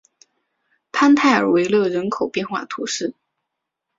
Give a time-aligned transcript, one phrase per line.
[0.91, 3.13] 潘泰尔维勒人口变化图示